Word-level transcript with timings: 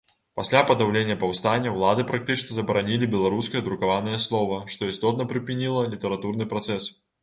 Пасля 0.39 0.61
падаўлення 0.69 1.17
паўстання 1.23 1.73
ўлады 1.75 2.07
практычна 2.13 2.51
забаранілі 2.57 3.11
беларускае 3.15 3.65
друкаванае 3.71 4.19
слова, 4.27 4.61
што 4.77 4.93
істотна 4.97 5.31
прыпыніла 5.33 5.89
літаратурны 5.97 6.53
працэс. 6.55 6.95